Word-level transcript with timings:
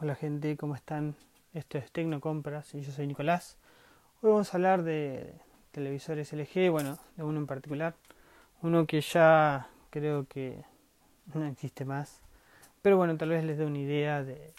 Hola 0.00 0.16
gente, 0.16 0.56
¿cómo 0.56 0.74
están? 0.74 1.14
Esto 1.52 1.78
es 1.78 1.92
Tecnocompras 1.92 2.74
y 2.74 2.80
yo 2.80 2.90
soy 2.90 3.06
Nicolás. 3.06 3.56
Hoy 4.20 4.32
vamos 4.32 4.52
a 4.52 4.56
hablar 4.56 4.82
de 4.82 5.34
televisores 5.70 6.32
LG, 6.32 6.68
bueno, 6.68 6.98
de 7.16 7.22
uno 7.22 7.38
en 7.38 7.46
particular. 7.46 7.94
Uno 8.60 8.88
que 8.88 9.00
ya 9.00 9.68
creo 9.90 10.26
que 10.26 10.64
no 11.32 11.46
existe 11.46 11.84
más. 11.84 12.20
Pero 12.82 12.96
bueno, 12.96 13.16
tal 13.16 13.28
vez 13.28 13.44
les 13.44 13.56
dé 13.56 13.66
una 13.66 13.78
idea 13.78 14.24
de, 14.24 14.52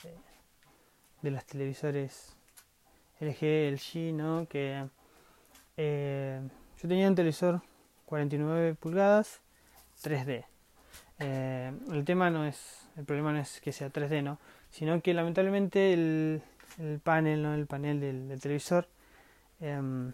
de, 1.21 1.31
los 1.31 1.45
televisores 1.45 2.37
LG, 3.19 3.73
LG, 3.73 4.13
¿no? 4.13 4.47
Que 4.47 4.87
eh, 5.75 6.41
yo 6.81 6.87
tenía 6.87 7.09
un 7.09 7.15
televisor 7.15 7.61
49 8.05 8.75
pulgadas 8.75 9.41
3D. 10.01 10.45
Eh, 11.19 11.73
el 11.91 12.05
tema 12.05 12.29
no 12.29 12.45
es, 12.45 12.87
el 12.95 13.03
problema 13.03 13.33
no 13.33 13.39
es 13.39 13.59
que 13.59 13.73
sea 13.73 13.91
3D, 13.91 14.23
¿no? 14.23 14.39
Sino 14.75 15.01
que 15.01 15.13
lamentablemente 15.13 15.93
el, 15.93 16.41
el 16.79 16.99
panel, 16.99 17.41
¿no? 17.41 17.53
El 17.53 17.65
panel 17.65 18.01
del, 18.01 18.41
televisor, 18.41 18.89
em, 19.61 20.11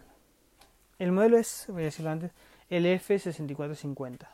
el 1.00 1.10
modelo 1.10 1.36
es, 1.36 1.64
voy 1.66 1.82
a 1.82 1.86
decirlo 1.86 2.12
antes, 2.12 2.30
LF6450. 2.70 4.28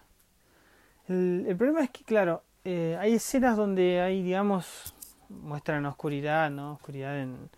El, 1.09 1.47
el 1.49 1.57
problema 1.57 1.83
es 1.83 1.89
que, 1.89 2.05
claro, 2.05 2.43
eh, 2.67 2.99
hay 3.01 3.15
escenas 3.15 3.57
donde 3.57 4.03
hay, 4.03 4.23
digamos, 4.23 4.95
muestran 5.31 5.87
oscuridad, 5.87 6.51
¿no? 6.51 6.75
Oscuridad 6.75 7.19
en, 7.19 7.49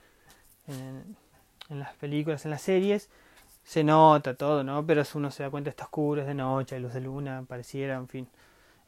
en, 0.68 1.16
en 1.70 1.78
las 1.80 1.92
películas, 1.96 2.44
en 2.44 2.52
las 2.52 2.62
series, 2.62 3.10
se 3.64 3.82
nota 3.82 4.34
todo, 4.34 4.62
¿no? 4.62 4.86
Pero 4.86 5.02
uno 5.14 5.32
se 5.32 5.42
da 5.42 5.50
cuenta 5.50 5.70
está 5.70 5.86
oscuro, 5.86 6.20
es 6.20 6.26
de 6.28 6.34
noche, 6.34 6.76
hay 6.76 6.82
luz 6.82 6.94
de 6.94 7.00
luna, 7.00 7.44
pareciera, 7.48 7.96
en 7.96 8.06
fin. 8.06 8.28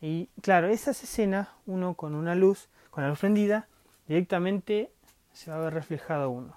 Y 0.00 0.28
claro, 0.40 0.68
esas 0.68 1.02
escenas, 1.02 1.48
uno 1.66 1.94
con 1.94 2.14
una 2.14 2.36
luz, 2.36 2.68
con 2.92 3.02
la 3.02 3.10
luz 3.10 3.18
prendida, 3.18 3.66
directamente 4.06 4.90
se 5.32 5.50
va 5.50 5.58
a 5.58 5.60
ver 5.60 5.74
reflejado 5.74 6.30
uno. 6.30 6.54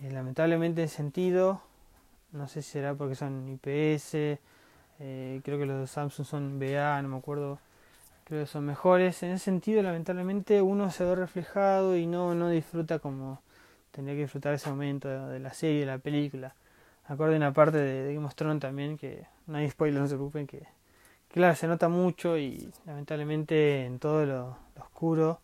Eh, 0.00 0.10
lamentablemente 0.10 0.82
en 0.82 0.88
sentido, 0.88 1.62
no 2.32 2.48
sé 2.48 2.62
si 2.62 2.72
será 2.72 2.94
porque 2.94 3.14
son 3.14 3.48
IPS, 3.48 4.38
eh, 4.98 5.40
creo 5.44 5.58
que 5.58 5.66
los 5.66 5.80
de 5.80 5.86
Samsung 5.86 6.26
son 6.26 6.58
BA, 6.58 7.00
no 7.02 7.08
me 7.08 7.16
acuerdo, 7.16 7.58
creo 8.24 8.42
que 8.42 8.46
son 8.46 8.64
mejores. 8.64 9.22
En 9.22 9.30
ese 9.30 9.44
sentido, 9.44 9.82
lamentablemente 9.82 10.60
uno 10.62 10.90
se 10.90 11.04
ve 11.04 11.14
reflejado 11.14 11.96
y 11.96 12.06
no, 12.06 12.34
no 12.34 12.48
disfruta 12.50 12.98
como 12.98 13.40
tendría 13.90 14.16
que 14.16 14.22
disfrutar 14.22 14.52
ese 14.52 14.68
momento 14.68 15.08
de, 15.08 15.40
la 15.40 15.54
serie, 15.54 15.80
de 15.80 15.86
la 15.86 15.98
película. 15.98 16.54
Acorde 17.06 17.36
una 17.36 17.52
parte 17.52 17.78
de, 17.78 18.14
Game 18.14 18.26
of 18.26 18.34
Thrones 18.34 18.60
también, 18.60 18.98
que 18.98 19.26
no 19.46 19.58
hay 19.58 19.70
spoiler, 19.70 20.00
no 20.00 20.06
se 20.08 20.16
preocupen, 20.16 20.46
que 20.46 20.66
Claro, 21.36 21.54
se 21.54 21.66
nota 21.66 21.88
mucho 21.90 22.38
y 22.38 22.72
lamentablemente 22.86 23.84
en 23.84 23.98
todo 23.98 24.24
lo, 24.24 24.56
oscuro 24.80 25.40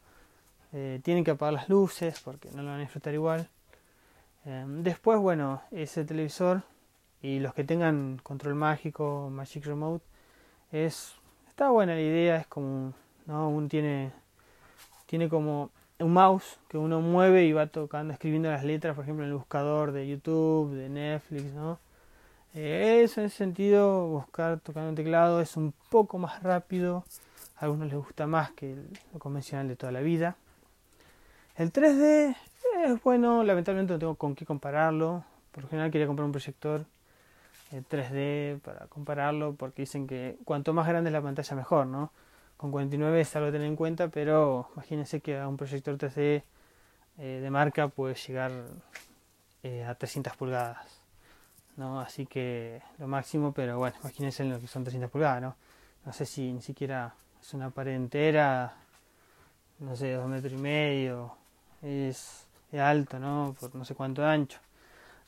eh, 0.73 1.01
tienen 1.03 1.25
que 1.25 1.33
apagar 1.33 1.55
las 1.55 1.69
luces 1.69 2.21
porque 2.21 2.51
no 2.53 2.63
lo 2.63 2.69
van 2.69 2.79
a 2.79 2.83
disfrutar 2.83 3.15
igual. 3.15 3.49
Em, 4.45 4.83
después, 4.83 5.19
bueno, 5.19 5.63
ese 5.71 6.05
televisor 6.05 6.63
y 7.21 7.39
los 7.41 7.55
que 7.55 7.65
tengan 7.65 8.19
control 8.23 8.55
mágico, 8.55 9.31
Magic 9.31 9.65
Remote, 9.65 10.05
es 10.73 11.15
está 11.53 11.71
buena 11.71 11.95
la 11.95 12.01
idea, 12.01 12.37
es 12.39 12.47
como, 12.47 12.95
¿no? 13.27 13.49
Un 13.51 13.69
tiene, 13.69 14.11
tiene 15.07 15.29
como 15.29 15.71
un 15.99 16.13
mouse 16.13 16.59
que 16.69 16.79
uno 16.79 17.01
mueve 17.01 17.45
y 17.45 17.53
va 17.53 17.67
tocando, 17.67 18.13
escribiendo 18.13 18.51
las 18.51 18.65
letras, 18.65 18.97
por 18.97 19.05
ejemplo, 19.05 19.25
en 19.25 19.31
el 19.31 19.37
buscador 19.37 19.93
de 19.93 20.09
YouTube, 20.09 20.73
de 20.75 20.89
Netflix, 20.89 21.45
¿no? 21.53 21.79
Eh, 22.55 23.03
eso 23.05 23.21
en 23.21 23.27
ese 23.27 23.37
sentido, 23.37 24.09
buscar 24.09 24.61
tocando 24.61 24.91
un 24.91 24.97
teclado 24.97 25.41
es 25.41 25.57
un 25.57 25.73
poco 25.91 26.19
más 26.19 26.43
rápido. 26.43 27.05
A 27.57 27.67
algunos 27.67 27.89
les 27.89 27.97
gusta 27.97 28.27
más 28.27 28.51
que 28.53 28.77
lo 29.13 29.19
convencional 29.19 29.69
de 29.69 29.77
toda 29.77 29.93
la 29.93 30.01
vida. 30.01 30.37
El 31.57 31.71
3D 31.71 32.35
es 32.85 33.03
bueno, 33.03 33.45
lamentablemente 33.45 33.93
no 33.93 33.99
tengo 33.99 34.15
con 34.15 34.35
qué 34.35 34.47
compararlo. 34.47 35.25
Por 35.51 35.65
lo 35.65 35.69
general 35.69 35.91
quería 35.91 36.07
comprar 36.07 36.25
un 36.25 36.33
proyector 36.33 36.87
3D 37.71 38.11
eh, 38.15 38.59
para 38.65 38.87
compararlo 38.87 39.55
porque 39.55 39.83
dicen 39.83 40.07
que 40.07 40.39
cuanto 40.45 40.73
más 40.73 40.89
grande 40.89 41.11
es 41.11 41.13
la 41.13 41.21
pantalla 41.21 41.57
mejor, 41.57 41.87
¿no? 41.87 42.11
Con 42.57 42.71
49 42.71 43.21
es 43.21 43.37
algo 43.37 43.49
a 43.49 43.53
tener 43.53 43.67
en 43.67 43.77
cuenta, 43.77 44.09
pero 44.09 44.71
imagínense 44.75 45.21
que 45.21 45.39
a 45.39 45.47
un 45.47 45.59
proyector 45.59 45.99
3D 45.99 46.43
eh, 47.19 47.41
de 47.43 47.51
marca 47.51 47.89
puede 47.89 48.15
llegar 48.15 48.51
a 49.87 49.95
300 49.95 50.37
pulgadas. 50.37 51.03
¿no? 51.77 52.01
Así 52.01 52.27
que 52.27 52.83
lo 52.99 53.09
máximo, 53.09 53.53
pero 53.53 53.79
bueno, 53.79 53.97
imagínense 54.01 54.45
lo 54.45 54.61
que 54.61 54.67
son 54.67 54.85
300 54.85 55.11
pulgadas, 55.11 55.43
¿no? 55.43 55.57
No 56.05 56.13
sé 56.13 56.27
si 56.27 56.53
ni 56.53 56.63
siquiera 56.63 57.15
es 57.41 57.55
una 57.55 57.71
pared 57.71 57.95
entera, 57.95 58.75
no 59.79 59.97
sé, 59.97 60.13
dos 60.13 60.29
metros 60.29 60.53
y 60.53 60.57
medio, 60.57 61.37
es, 61.83 62.47
alto, 62.73 63.19
¿no? 63.19 63.55
Por 63.61 63.75
no 63.75 63.85
sé 63.85 63.95
cuánto 63.95 64.25
ancho. 64.25 64.59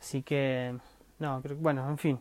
Así 0.00 0.22
que, 0.22 0.74
no, 1.18 1.40
creo 1.42 1.56
que, 1.56 1.62
bueno, 1.62 1.88
en 1.88 1.98
fin, 1.98 2.20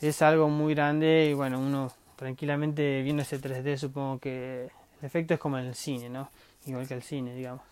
es 0.00 0.22
algo 0.22 0.48
muy 0.48 0.74
grande 0.74 1.28
y 1.30 1.34
bueno, 1.34 1.60
uno 1.60 1.92
tranquilamente 2.16 3.02
viendo 3.02 3.22
ese 3.22 3.40
3D 3.40 3.76
supongo 3.76 4.18
que 4.18 4.70
el 5.00 5.06
efecto 5.06 5.34
es 5.34 5.40
como 5.40 5.58
en 5.58 5.66
el 5.66 5.74
cine, 5.74 6.08
¿no? 6.08 6.28
Igual 6.66 6.88
que 6.88 6.94
el 6.94 7.02
cine, 7.02 7.34
digamos. 7.34 7.62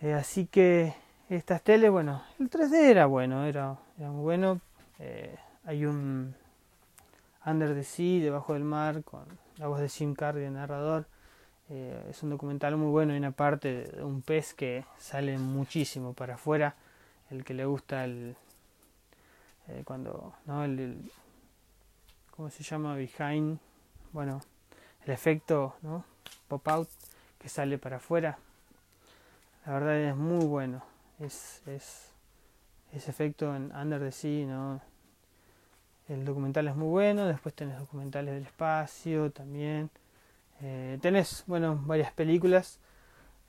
Eh, 0.00 0.14
así 0.14 0.46
que 0.46 0.94
estas 1.28 1.62
teles, 1.62 1.90
bueno, 1.90 2.22
el 2.38 2.50
3D 2.50 2.74
era 2.90 3.06
bueno, 3.06 3.44
era, 3.44 3.76
era 3.98 4.10
muy 4.10 4.22
bueno. 4.22 4.60
Eh, 4.98 5.36
hay 5.64 5.84
un 5.84 6.34
Under 7.44 7.74
the 7.74 7.84
Sea, 7.84 8.22
debajo 8.22 8.54
del 8.54 8.64
mar, 8.64 9.02
con 9.04 9.24
la 9.56 9.66
voz 9.66 9.80
de 9.80 9.88
Jim 9.88 10.14
Carrey, 10.14 10.44
el 10.44 10.54
narrador. 10.54 11.06
Eh, 11.70 12.06
es 12.10 12.22
un 12.22 12.30
documental 12.30 12.76
muy 12.76 12.90
bueno. 12.90 13.12
Hay 13.12 13.18
una 13.18 13.32
parte 13.32 13.84
de 13.84 14.02
un 14.02 14.22
pez 14.22 14.54
que 14.54 14.84
sale 14.98 15.38
muchísimo 15.38 16.12
para 16.14 16.34
afuera. 16.34 16.74
El 17.30 17.44
que 17.44 17.54
le 17.54 17.64
gusta 17.64 18.04
el. 18.04 18.36
Eh, 19.68 19.82
cuando. 19.84 20.34
¿no? 20.46 20.64
El, 20.64 21.10
¿Cómo 22.30 22.50
se 22.50 22.62
llama? 22.62 22.94
Behind. 22.94 23.58
Bueno, 24.12 24.40
el 25.04 25.12
efecto, 25.12 25.76
¿no? 25.82 26.04
Pop 26.48 26.66
out 26.68 26.88
que 27.38 27.48
sale 27.48 27.78
para 27.78 27.96
afuera. 27.96 28.38
La 29.66 29.74
verdad 29.74 29.96
es 29.96 30.16
muy 30.16 30.46
bueno 30.46 30.82
es, 31.18 31.62
es 31.66 32.12
ese 32.92 33.10
efecto 33.10 33.54
en 33.54 33.72
Under 33.74 34.00
the 34.00 34.12
Sea, 34.12 34.46
¿no? 34.46 34.80
El 36.08 36.24
documental 36.24 36.68
es 36.68 36.74
muy 36.74 36.88
bueno, 36.88 37.26
después 37.26 37.54
tenés 37.54 37.78
documentales 37.78 38.34
del 38.34 38.44
espacio 38.44 39.30
también. 39.30 39.90
Eh, 40.62 40.98
tenés, 41.00 41.44
bueno, 41.46 41.80
varias 41.86 42.12
películas. 42.12 42.80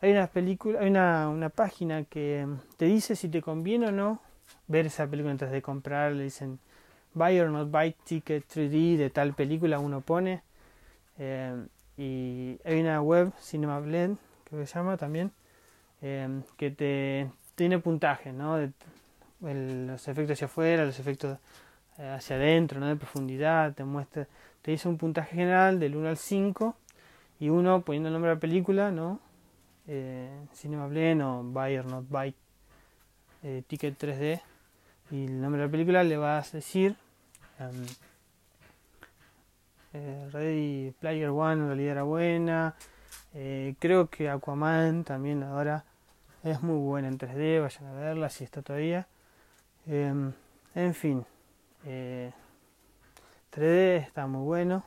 Hay 0.02 0.12
una 0.12 0.28
película, 0.28 0.80
hay 0.80 0.90
una, 0.90 1.30
una 1.30 1.50
página 1.50 2.04
que 2.06 2.48
te 2.78 2.86
dice 2.86 3.16
si 3.16 3.30
te 3.30 3.42
conviene 3.42 3.88
o 3.88 3.92
no 3.92 4.22
ver 4.68 4.86
esa 4.86 5.08
película 5.08 5.32
antes 5.32 5.52
de 5.52 5.62
comprar. 5.62 6.14
Le 6.14 6.24
dicen 6.24 6.60
buy 7.14 7.40
or 7.40 7.50
not 7.50 7.70
buy 7.70 7.96
ticket 8.04 8.46
3D 8.48 8.98
de 8.98 9.10
tal 9.10 9.34
película, 9.34 9.80
uno 9.80 10.02
pone. 10.02 10.42
Eh, 11.18 11.66
y 11.98 12.60
hay 12.64 12.80
una 12.80 13.02
web, 13.02 13.34
Cinema 13.42 13.80
Blend, 13.80 14.18
que 14.50 14.66
se 14.66 14.74
llama 14.74 14.96
también, 14.98 15.32
eh, 16.02 16.42
que 16.58 16.72
te, 16.72 17.30
tiene 17.56 17.80
puntaje, 17.80 18.32
¿no? 18.32 18.58
De, 18.58 18.72
los 19.42 20.08
efectos 20.08 20.34
hacia 20.34 20.46
afuera, 20.46 20.86
los 20.86 21.00
efectos 21.00 21.38
eh, 21.98 22.08
hacia 22.10 22.36
adentro, 22.36 22.80
¿no? 22.80 22.88
De 22.88 22.96
profundidad, 22.96 23.74
te 23.74 23.84
muestra, 23.84 24.28
te 24.62 24.72
dice 24.72 24.88
un 24.88 24.98
puntaje 24.98 25.36
general 25.36 25.80
del 25.80 25.96
1 25.96 26.10
al 26.10 26.18
5 26.18 26.76
y 27.40 27.50
uno 27.50 27.82
poniendo 27.82 28.10
el 28.10 28.14
nombre 28.14 28.30
de 28.30 28.36
la 28.36 28.40
película, 28.40 28.92
¿no? 28.92 29.20
Eh, 29.88 30.30
Cinema 30.54 30.88
Blend 30.88 31.22
o 31.22 31.44
Buy 31.44 31.78
or 31.78 31.86
Not 31.86 32.08
Buy 32.10 32.36
eh, 33.44 33.64
Ticket 33.66 33.98
3D 33.98 34.42
y 35.12 35.26
el 35.26 35.42
nombre 35.42 35.62
de 35.62 35.68
la 35.68 35.72
película 35.72 36.04
le 36.04 36.18
vas 36.18 36.54
a 36.54 36.58
decir 36.58 36.96
um, 37.60 37.86
eh, 39.94 40.30
Ready 40.32 40.94
Player 41.00 41.30
One 41.30 41.54
en 41.54 41.68
realidad 41.68 41.92
era 41.94 42.04
buena 42.04 42.76
eh, 43.34 43.76
creo 43.80 44.10
que 44.10 44.30
Aquaman 44.30 45.04
también 45.04 45.44
ahora 45.44 45.86
es 46.44 46.62
muy 46.62 46.78
buena 46.78 47.08
en 47.08 47.18
3D, 47.18 47.62
vayan 47.62 47.86
a 47.86 47.94
verla 47.94 48.30
si 48.30 48.44
está 48.44 48.62
todavía. 48.62 49.08
Em, 49.86 50.34
en 50.76 50.94
fin, 50.94 51.26
3D 51.86 52.32
eh, 53.56 53.98
está 53.98 54.28
muy 54.28 54.46
bueno. 54.46 54.84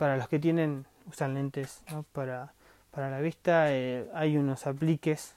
Para 0.00 0.16
los 0.16 0.28
que 0.28 0.38
tienen, 0.38 0.86
usan 1.10 1.34
lentes 1.34 1.82
para, 2.12 2.54
para 2.90 3.10
la 3.10 3.20
vista, 3.20 3.70
eh, 3.70 4.08
hay 4.14 4.38
unos 4.38 4.66
apliques. 4.66 5.34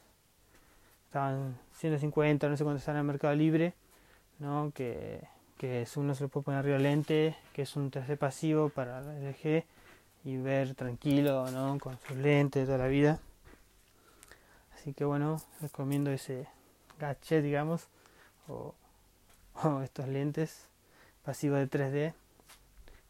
Estaban 1.08 1.60
150, 1.74 2.48
no 2.48 2.56
sé 2.56 2.64
cuánto 2.64 2.80
están 2.80 2.96
en 2.96 3.02
el 3.02 3.08
mercado 3.08 3.36
libre. 3.36 3.74
¿no? 4.40 4.72
Que, 4.74 5.20
que 5.58 5.86
uno 5.98 6.16
se 6.16 6.24
lo 6.24 6.30
puede 6.30 6.46
poner 6.46 6.60
arriba 6.60 6.78
lente, 6.78 7.36
que 7.52 7.64
es 7.64 7.76
un 7.76 7.92
3D 7.92 8.18
pasivo 8.18 8.70
para 8.70 9.00
el 9.00 9.32
LG 9.32 9.66
y 10.24 10.38
ver 10.38 10.76
tranquilo, 10.76 11.52
¿no? 11.52 11.78
Con 11.78 12.00
sus 12.00 12.16
lentes 12.16 12.66
toda 12.66 12.78
la 12.78 12.88
vida. 12.88 13.20
Así 14.76 14.94
que 14.94 15.04
bueno, 15.04 15.42
recomiendo 15.60 16.10
ese 16.10 16.48
gadget, 17.02 17.44
digamos, 17.44 17.90
o, 18.48 18.74
estos 19.84 20.08
lentes 20.08 20.70
pasivos 21.26 21.60
de 21.60 21.70
3D. 21.70 22.14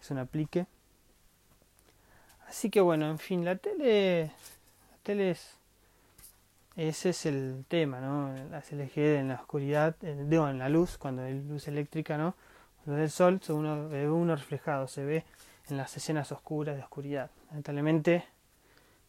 Es 0.01 0.09
un 0.09 0.17
aplique. 0.17 0.65
Así 2.63 2.69
que 2.69 2.79
bueno, 2.79 3.09
en 3.09 3.19
fin, 3.19 3.43
la 3.43 3.57
tele, 3.57 4.23
la 4.23 4.97
tele 5.03 5.31
es, 5.31 5.57
ese 6.77 7.09
es 7.09 7.25
el 7.25 7.65
tema, 7.67 7.99
¿no? 7.99 8.33
Las 8.49 8.71
LG 8.71 9.17
en 9.19 9.27
la 9.27 9.35
oscuridad, 9.35 9.97
digo, 9.99 10.47
en 10.47 10.59
la 10.59 10.69
luz, 10.69 10.97
cuando 10.97 11.23
hay 11.23 11.43
luz 11.43 11.67
eléctrica, 11.67 12.17
¿no? 12.17 12.35
Luz 12.85 12.95
del 12.95 13.11
sol, 13.11 13.41
uno 13.49 13.89
ve 13.89 14.09
uno 14.09 14.33
reflejado, 14.33 14.87
se 14.87 15.03
ve 15.03 15.25
en 15.69 15.75
las 15.75 15.97
escenas 15.97 16.31
oscuras 16.31 16.77
de 16.77 16.83
oscuridad. 16.83 17.31
Lamentablemente 17.49 18.23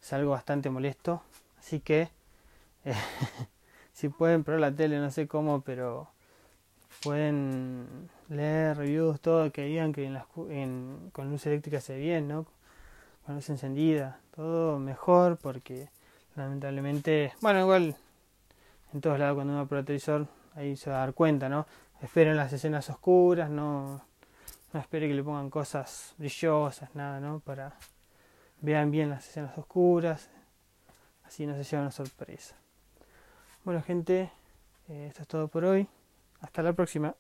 es 0.03 0.13
algo 0.13 0.33
bastante 0.33 0.69
molesto, 0.69 1.23
así 1.61 1.79
que 1.79 2.09
si 3.93 4.09
pueden 4.09 4.43
probar 4.43 4.63
la 4.63 4.75
tele, 4.75 4.99
no 4.99 5.13
sé 5.13 5.29
cómo, 5.29 5.61
pero 5.61 6.09
pueden 7.05 8.11
leer 8.29 8.79
reviews, 8.79 9.21
todo 9.21 9.53
que 9.53 9.63
digan 9.63 9.93
que 9.93 10.07
en 10.07 11.11
con 11.13 11.31
luz 11.31 11.47
eléctrica 11.47 11.81
se 11.81 11.93
ve 11.93 12.01
bien, 12.01 12.27
¿no? 12.27 12.47
Con 13.25 13.37
luz 13.37 13.49
encendida, 13.49 14.21
todo 14.35 14.79
mejor 14.79 15.39
porque 15.39 15.89
lamentablemente, 16.37 17.33
bueno, 17.41 17.61
igual 17.61 17.97
en 18.93 19.01
todos 19.01 19.19
lados 19.19 19.37
cuando 19.37 19.55
uno 19.55 19.67
prueba 19.67 19.85
televisor 19.85 20.27
ahí 20.55 20.77
se 20.77 20.91
va 20.91 20.97
a 20.97 21.01
dar 21.01 21.15
cuenta, 21.15 21.49
¿no? 21.49 21.67
Esperen 22.03 22.37
las 22.37 22.53
escenas 22.53 22.91
oscuras, 22.91 23.49
no, 23.49 24.03
no 24.73 24.81
espere 24.81 25.09
que 25.09 25.15
le 25.15 25.23
pongan 25.23 25.49
cosas 25.49 26.15
brillosas, 26.19 26.95
nada, 26.95 27.19
¿no? 27.19 27.41
Para 27.41 27.73
vean 28.61 28.91
bien 28.91 29.11
las 29.11 29.29
escenas 29.29 29.57
oscuras, 29.57 30.29
así 31.25 31.47
no 31.47 31.55
se 31.55 31.65
lleva 31.65 31.83
una 31.83 31.93
sorpresa. 31.93 32.57
Bueno 33.65 33.83
gente, 33.83 34.31
eh, 34.89 35.07
esto 35.09 35.23
es 35.23 35.29
todo 35.29 35.49
por 35.49 35.65
hoy. 35.65 35.89
Hasta 36.41 36.63
la 36.63 36.75
próxima. 36.75 37.15